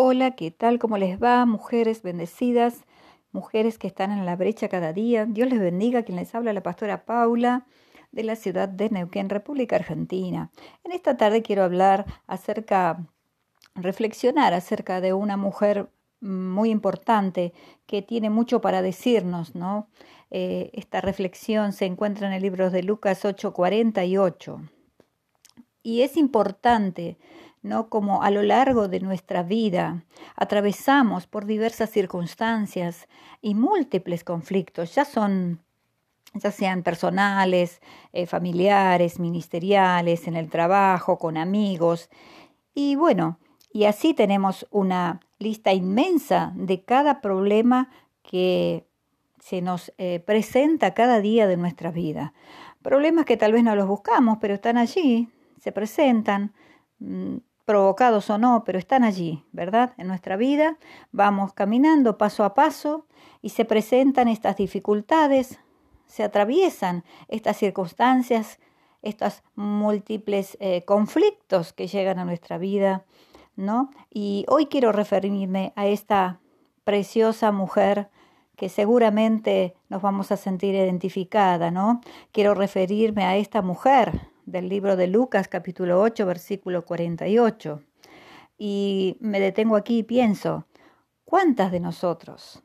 [0.00, 0.78] Hola, ¿qué tal?
[0.78, 1.44] ¿Cómo les va?
[1.44, 2.84] Mujeres bendecidas,
[3.32, 5.26] mujeres que están en la brecha cada día.
[5.26, 6.04] Dios les bendiga.
[6.04, 7.66] Quien les habla la pastora Paula
[8.12, 10.52] de la ciudad de Neuquén, República Argentina.
[10.84, 13.08] En esta tarde quiero hablar acerca,
[13.74, 15.90] reflexionar acerca de una mujer
[16.20, 17.52] muy importante
[17.86, 19.88] que tiene mucho para decirnos, ¿no?
[20.30, 24.60] Eh, esta reflexión se encuentra en el libro de Lucas 8:48.
[25.82, 27.18] Y es importante
[27.62, 27.88] ¿no?
[27.88, 30.04] Como a lo largo de nuestra vida
[30.36, 33.08] atravesamos por diversas circunstancias
[33.40, 35.60] y múltiples conflictos, ya son
[36.34, 37.80] ya sean personales,
[38.12, 42.10] eh, familiares, ministeriales, en el trabajo, con amigos.
[42.74, 43.38] Y bueno,
[43.72, 47.90] y así tenemos una lista inmensa de cada problema
[48.22, 48.86] que
[49.40, 52.34] se nos eh, presenta cada día de nuestra vida.
[52.82, 55.28] Problemas que tal vez no los buscamos, pero están allí,
[55.60, 56.52] se presentan,
[56.98, 57.36] mm,
[57.68, 59.92] provocados o no, pero están allí, ¿verdad?
[59.98, 60.78] En nuestra vida
[61.12, 63.04] vamos caminando paso a paso
[63.42, 65.60] y se presentan estas dificultades,
[66.06, 68.58] se atraviesan estas circunstancias,
[69.02, 73.04] estos múltiples eh, conflictos que llegan a nuestra vida,
[73.54, 73.90] ¿no?
[74.08, 76.40] Y hoy quiero referirme a esta
[76.84, 78.08] preciosa mujer
[78.56, 82.00] que seguramente nos vamos a sentir identificada, ¿no?
[82.32, 87.82] Quiero referirme a esta mujer, del libro de Lucas capítulo 8 versículo 48.
[88.56, 90.66] Y me detengo aquí y pienso,
[91.24, 92.62] ¿cuántas de nosotros,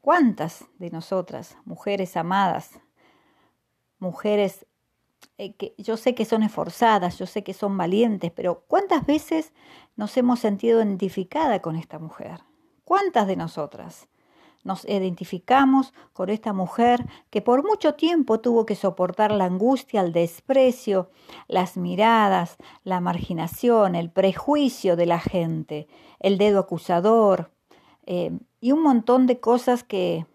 [0.00, 2.80] cuántas de nosotras, mujeres amadas,
[3.98, 4.66] mujeres
[5.36, 9.52] eh, que yo sé que son esforzadas, yo sé que son valientes, pero ¿cuántas veces
[9.96, 12.40] nos hemos sentido identificada con esta mujer?
[12.84, 14.08] ¿Cuántas de nosotras?
[14.64, 20.12] Nos identificamos con esta mujer que por mucho tiempo tuvo que soportar la angustia, el
[20.12, 21.10] desprecio,
[21.46, 25.86] las miradas, la marginación, el prejuicio de la gente,
[26.18, 27.52] el dedo acusador
[28.04, 30.26] eh, y un montón de cosas que,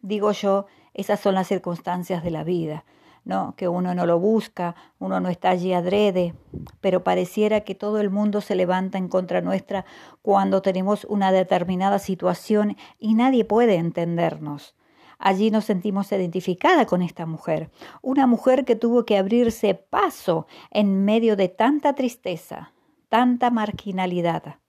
[0.00, 2.84] digo yo, esas son las circunstancias de la vida.
[3.26, 3.54] ¿No?
[3.56, 6.32] que uno no lo busca, uno no está allí adrede,
[6.80, 9.84] pero pareciera que todo el mundo se levanta en contra nuestra
[10.22, 14.76] cuando tenemos una determinada situación y nadie puede entendernos.
[15.18, 17.70] Allí nos sentimos identificada con esta mujer,
[18.00, 22.74] una mujer que tuvo que abrirse paso en medio de tanta tristeza,
[23.08, 24.60] tanta marginalidad.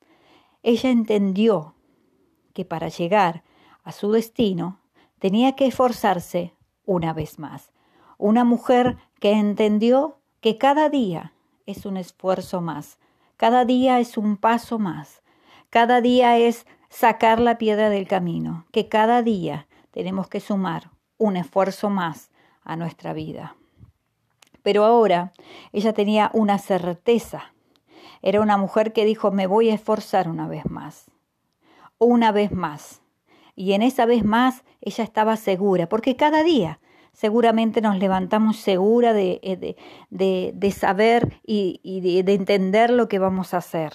[0.63, 1.75] Ella entendió
[2.53, 3.43] que para llegar
[3.83, 4.79] a su destino
[5.19, 7.71] tenía que esforzarse una vez más
[8.17, 11.33] una mujer que entendió que cada día
[11.65, 12.97] es un esfuerzo más,
[13.35, 15.21] cada día es un paso más,
[15.69, 21.37] cada día es sacar la piedra del camino, que cada día tenemos que sumar un
[21.37, 22.29] esfuerzo más
[22.63, 23.55] a nuestra vida.
[24.63, 25.33] Pero ahora
[25.71, 27.53] ella tenía una certeza.
[28.21, 31.05] Era una mujer que dijo, me voy a esforzar una vez más,
[31.99, 33.01] una vez más.
[33.55, 36.79] Y en esa vez más ella estaba segura, porque cada día
[37.17, 39.75] seguramente nos levantamos segura de, eh,
[40.11, 43.93] de, saber y, y de entender lo que vamos a hacer.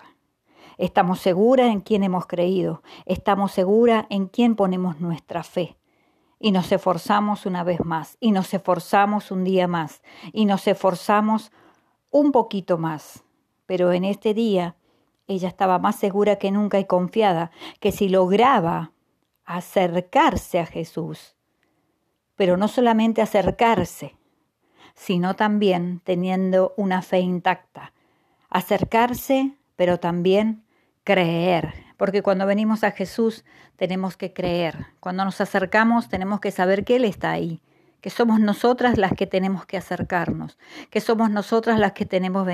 [0.76, 5.76] Estamos seguras en quién hemos creído, estamos seguras en quién ponemos nuestra fe.
[6.40, 11.52] Y nos esforzamos una vez más, y nos esforzamos un día más, y nos esforzamos
[12.10, 13.22] un poquito más.
[13.66, 14.74] Pero en este día
[15.28, 18.90] ella estaba más segura que nunca y confiada que si lograba
[19.44, 21.36] acercarse a Jesús,
[22.36, 24.16] pero no solamente acercarse,
[24.94, 27.92] sino también teniendo una fe intacta.
[28.50, 30.64] Acercarse, pero también
[31.04, 33.44] creer, porque cuando venimos a Jesús
[33.76, 34.86] tenemos que creer.
[35.00, 37.62] Cuando nos acercamos tenemos que saber que Él está ahí,
[38.00, 40.58] que somos nosotras las que tenemos que acercarnos,
[40.90, 42.46] que somos nosotras las que tenemos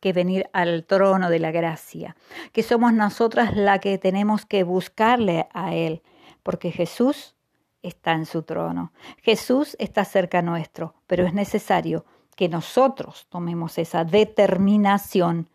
[0.00, 2.16] que venir al trono de la gracia,
[2.52, 6.02] que somos nosotras las que tenemos que buscarle a Él,
[6.42, 7.34] porque Jesús
[7.82, 8.92] está en su trono.
[9.22, 12.04] Jesús está cerca nuestro, pero es necesario
[12.36, 15.48] que nosotros tomemos esa determinación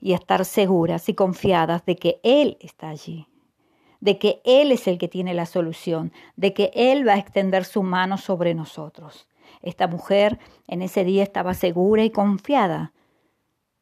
[0.00, 3.28] y estar seguras y confiadas de que Él está allí,
[4.00, 7.64] de que Él es el que tiene la solución, de que Él va a extender
[7.64, 9.28] su mano sobre nosotros.
[9.62, 12.92] Esta mujer en ese día estaba segura y confiada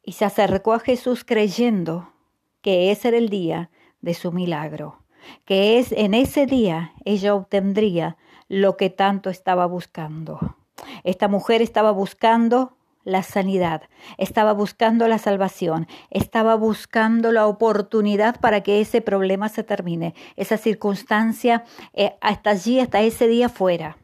[0.01, 2.13] y se acercó a Jesús creyendo
[2.61, 3.69] que ese era el día
[4.01, 5.02] de su milagro
[5.45, 8.17] que es en ese día ella obtendría
[8.49, 10.57] lo que tanto estaba buscando.
[11.03, 13.83] Esta mujer estaba buscando la sanidad,
[14.17, 20.57] estaba buscando la salvación, estaba buscando la oportunidad para que ese problema se termine, esa
[20.57, 23.97] circunstancia eh, hasta allí, hasta ese día fuera.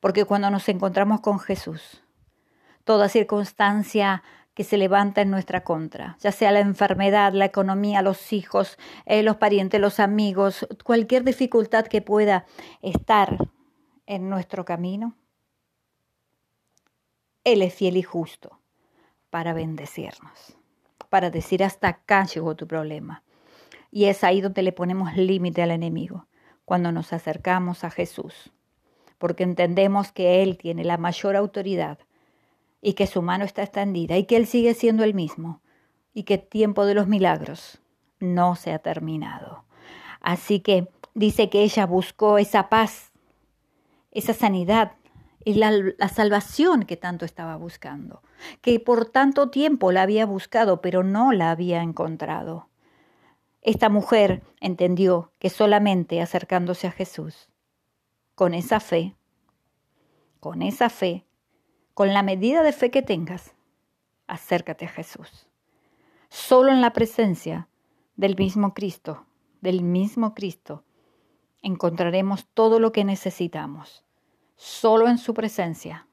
[0.00, 2.02] Porque cuando nos encontramos con Jesús,
[2.84, 4.22] toda circunstancia
[4.58, 8.76] que se levanta en nuestra contra, ya sea la enfermedad, la economía, los hijos,
[9.06, 12.44] eh, los parientes, los amigos, cualquier dificultad que pueda
[12.82, 13.38] estar
[14.06, 15.14] en nuestro camino,
[17.44, 18.58] Él es fiel y justo
[19.30, 20.56] para bendecirnos,
[21.08, 23.22] para decir hasta acá llegó tu problema.
[23.92, 26.26] Y es ahí donde le ponemos límite al enemigo,
[26.64, 28.50] cuando nos acercamos a Jesús,
[29.18, 32.00] porque entendemos que Él tiene la mayor autoridad
[32.80, 35.60] y que su mano está extendida y que Él sigue siendo el mismo
[36.12, 37.80] y que el tiempo de los milagros
[38.20, 39.64] no se ha terminado.
[40.20, 43.12] Así que dice que ella buscó esa paz,
[44.10, 44.92] esa sanidad
[45.44, 48.22] y la, la, salvación que tanto estaba buscando,
[48.60, 52.68] que por tanto tiempo la había buscado pero no la había encontrado.
[53.62, 57.48] Esta mujer entendió que solamente acercándose a Jesús,
[58.34, 59.16] con esa fe,
[60.40, 61.27] con esa fe,
[61.98, 63.56] con la medida de fe que tengas,
[64.28, 65.48] acércate a Jesús.
[66.28, 67.66] Solo en la presencia
[68.14, 69.26] del mismo Cristo,
[69.62, 70.84] del mismo Cristo,
[71.60, 74.04] encontraremos todo lo que necesitamos.
[74.54, 76.06] Solo en su presencia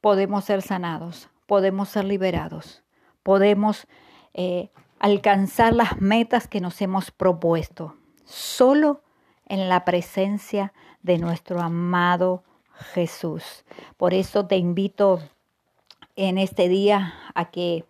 [0.00, 2.82] podemos ser sanados, podemos ser liberados,
[3.22, 3.86] podemos
[4.32, 7.98] eh, alcanzar las metas que nos hemos propuesto.
[8.24, 9.02] Solo
[9.44, 10.72] en la presencia
[11.02, 12.44] de nuestro amado
[12.94, 13.64] Jesús.
[13.96, 15.20] Por eso te invito
[16.16, 17.84] en este día a que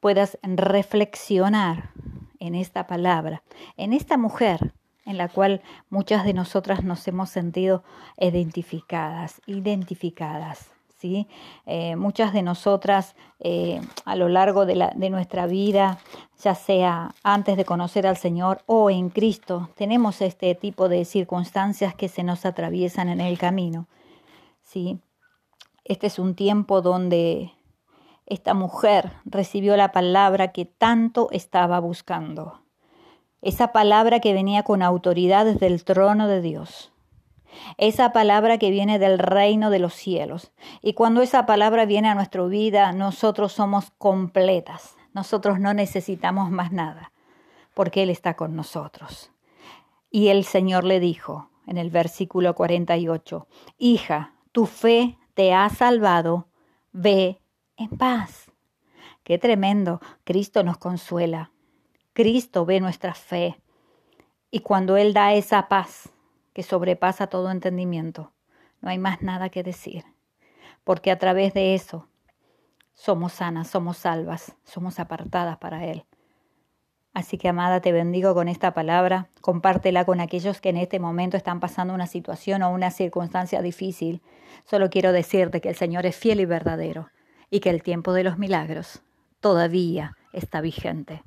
[0.00, 1.90] puedas reflexionar
[2.38, 3.42] en esta palabra,
[3.76, 4.72] en esta mujer
[5.06, 7.82] en la cual muchas de nosotras nos hemos sentido
[8.18, 10.70] identificadas, identificadas.
[10.98, 11.28] ¿sí?
[11.64, 15.98] Eh, muchas de nosotras eh, a lo largo de, nuestra vida,
[16.42, 21.94] ya sea antes de conocer al Señor o en Cristo, tenemos este tipo de circunstancias
[21.94, 23.86] que se nos atraviesan en el camino.
[24.66, 24.98] ¿Sí?
[25.84, 27.52] Este es un tiempo donde
[28.26, 32.60] esta mujer recibió la palabra que tanto estaba buscando.
[33.40, 36.92] Esa palabra que venía con autoridad desde el trono de Dios.
[37.78, 40.50] Esa palabra que viene del reino de los cielos.
[40.82, 44.96] Y cuando esa palabra viene a nuestra vida, nosotros somos completas.
[45.14, 47.12] Nosotros no necesitamos más nada,
[47.72, 49.30] porque Él está con nosotros.
[50.10, 53.46] Y el Señor le dijo en el versículo 48,
[53.78, 56.48] Hija, tu fe te ha salvado,
[56.90, 57.42] ve
[57.76, 58.50] en paz.
[59.22, 60.00] Qué tremendo.
[60.24, 61.52] Cristo nos consuela.
[62.14, 63.60] Cristo ve nuestra fe.
[64.50, 66.08] Y cuando Él da esa paz
[66.54, 68.32] que sobrepasa todo entendimiento,
[68.80, 70.06] no hay más nada que decir.
[70.84, 72.08] Porque a través de eso
[72.94, 76.06] somos sanas, somos salvas, somos apartadas para Él.
[77.16, 79.30] Así que, amada, te bendigo con esta palabra.
[79.40, 84.20] Compártela con aquellos que en este momento están pasando una situación o una circunstancia difícil.
[84.66, 87.08] Solo quiero decirte que el Señor es fiel y verdadero
[87.48, 89.02] y que el tiempo de los milagros
[89.40, 91.22] todavía está vigente.